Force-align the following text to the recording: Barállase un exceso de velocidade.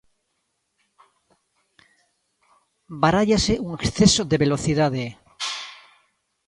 Barállase 3.01 3.53
un 3.65 3.69
exceso 3.79 4.21
de 4.31 4.37
velocidade. 4.45 5.05